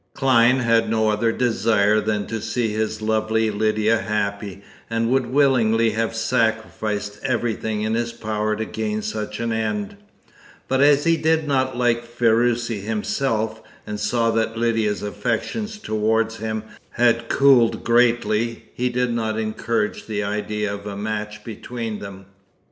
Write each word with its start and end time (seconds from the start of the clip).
Clyne 0.15 0.61
had 0.61 0.89
no 0.89 1.09
other 1.09 1.31
desire 1.31 2.01
than 2.01 2.25
to 2.25 2.41
see 2.41 2.69
his 2.69 2.97
beloved 2.97 3.29
Lydia 3.31 3.99
happy, 3.99 4.63
and 4.89 5.11
would 5.11 5.27
willingly 5.27 5.91
have 5.91 6.15
sacrificed 6.15 7.19
everything 7.21 7.83
in 7.83 7.93
his 7.93 8.11
power 8.11 8.55
to 8.55 8.65
gain 8.65 9.03
such 9.03 9.39
an 9.39 9.51
end; 9.51 9.97
but 10.67 10.81
as 10.81 11.03
he 11.03 11.17
did 11.17 11.47
not 11.47 11.77
like 11.77 12.03
Ferruci 12.03 12.79
himself, 12.81 13.61
and 13.85 13.99
saw 13.99 14.31
that 14.31 14.57
Lydia's 14.57 15.03
affections 15.03 15.77
towards 15.77 16.37
him 16.37 16.63
had 16.93 17.29
cooled 17.29 17.83
greatly, 17.83 18.69
he 18.73 18.89
did 18.89 19.13
not 19.13 19.37
encourage 19.37 20.07
the 20.07 20.23
idea 20.23 20.73
of 20.73 20.87
a 20.87 20.97
match 20.97 21.43
between 21.43 21.99
them. 21.99 22.25